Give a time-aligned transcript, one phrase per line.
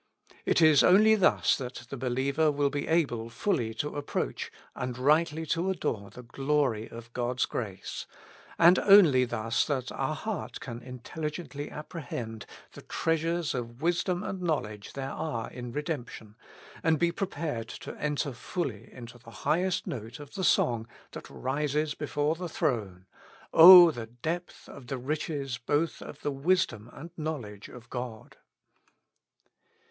[0.47, 5.45] It is only thus that the believer will be able fully to approach and rightly
[5.53, 8.07] to adore the glory of God's grace;
[8.57, 14.19] and only thus that our heart can intelligently apprehend the trea 135 With Christ in
[14.21, 14.23] the School of Prayer.
[14.23, 16.35] sures of wisdom and knowledge there are in redemp tion,
[16.81, 21.93] and be prepared to enter fully into the highest note of the song that rises
[21.93, 27.69] before the throne:*' O the depth of the riches both of the wisdom and knowledge
[27.69, 28.37] af God